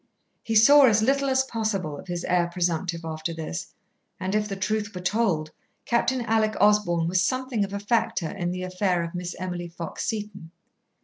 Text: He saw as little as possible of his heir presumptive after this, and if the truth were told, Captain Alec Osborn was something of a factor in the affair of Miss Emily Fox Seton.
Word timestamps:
He 0.41 0.55
saw 0.55 0.87
as 0.87 1.03
little 1.03 1.29
as 1.29 1.43
possible 1.43 1.95
of 1.95 2.07
his 2.07 2.23
heir 2.23 2.47
presumptive 2.47 3.01
after 3.05 3.35
this, 3.35 3.71
and 4.19 4.33
if 4.33 4.47
the 4.47 4.55
truth 4.55 4.95
were 4.95 5.01
told, 5.01 5.51
Captain 5.85 6.21
Alec 6.25 6.55
Osborn 6.59 7.07
was 7.07 7.21
something 7.21 7.63
of 7.63 7.71
a 7.71 7.77
factor 7.77 8.31
in 8.31 8.49
the 8.49 8.63
affair 8.63 9.03
of 9.03 9.13
Miss 9.13 9.35
Emily 9.37 9.67
Fox 9.67 10.03
Seton. 10.03 10.49